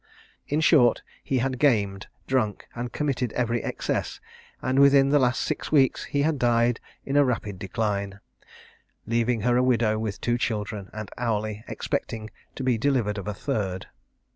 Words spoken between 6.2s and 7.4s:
had died in a